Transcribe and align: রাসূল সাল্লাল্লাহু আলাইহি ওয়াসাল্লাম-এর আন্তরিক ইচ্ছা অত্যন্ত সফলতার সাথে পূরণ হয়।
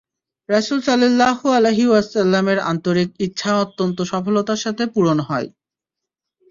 রাসূল 0.49 0.79
সাল্লাল্লাহু 0.81 1.45
আলাইহি 1.49 1.85
ওয়াসাল্লাম-এর 1.87 2.59
আন্তরিক 2.71 3.09
ইচ্ছা 3.19 3.51
অত্যন্ত 3.61 3.97
সফলতার 4.11 4.59
সাথে 4.65 4.83
পূরণ 4.93 5.17
হয়। 5.19 5.47